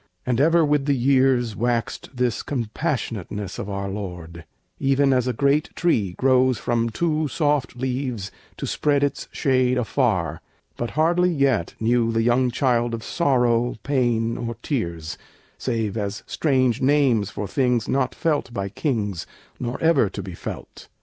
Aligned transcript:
And 0.25 0.41
ever 0.41 0.65
with 0.65 0.85
the 0.87 0.95
years 0.95 1.55
Waxed 1.55 2.09
this 2.11 2.41
compassionateness 2.41 3.59
of 3.59 3.69
our 3.69 3.87
Lord, 3.87 4.45
Even 4.79 5.13
as 5.13 5.27
a 5.27 5.31
great 5.31 5.69
tree 5.75 6.13
grows 6.13 6.57
from 6.57 6.89
two 6.89 7.27
soft 7.27 7.75
leaves 7.75 8.31
To 8.57 8.65
spread 8.65 9.03
its 9.03 9.27
shade 9.31 9.77
afar; 9.77 10.41
but 10.75 10.89
hardly 10.97 11.29
yet 11.31 11.75
Knew 11.79 12.11
the 12.11 12.23
young 12.23 12.49
child 12.49 12.95
of 12.95 13.03
sorrow, 13.03 13.75
pain, 13.83 14.37
or 14.39 14.55
tears, 14.63 15.19
Save 15.59 15.95
as 15.95 16.23
strange 16.25 16.81
names 16.81 17.29
for 17.29 17.47
things 17.47 17.87
not 17.87 18.15
felt 18.15 18.51
by 18.51 18.69
kings, 18.69 19.27
Nor 19.59 19.79
ever 19.81 20.09
to 20.09 20.23
be 20.23 20.33
felt. 20.33 20.87